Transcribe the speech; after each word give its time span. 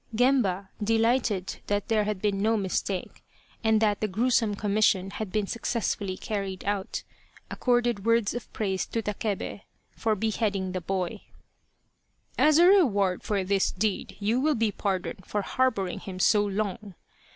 Gemba, 0.15 0.69
delighted 0.83 1.59
that 1.67 1.87
there 1.87 2.05
had 2.05 2.23
been 2.23 2.41
no 2.41 2.57
mistake, 2.57 3.23
and 3.63 3.79
that 3.81 4.01
the 4.01 4.07
gruesome 4.07 4.55
commission 4.55 5.11
had 5.11 5.31
been 5.31 5.45
success 5.45 5.93
fully 5.93 6.17
carried 6.17 6.65
out, 6.65 7.03
accorded 7.51 8.03
words 8.03 8.33
of 8.33 8.51
praise 8.51 8.87
to 8.87 9.03
Takebe 9.03 9.61
for 9.95 10.15
beheading 10.15 10.71
the 10.71 10.81
boy." 10.81 11.21
As 12.49 12.57
a 12.57 12.65
reward 12.65 13.21
for 13.21 13.43
this 13.43 13.71
deed, 13.71 14.17
you 14.19 14.39
will 14.39 14.55
be 14.55 14.71
pardoned 14.71 15.23
for 15.27 15.43
harbouring 15.43 15.99
him 15.99 16.17
so 16.19 16.43
long 16.43 16.95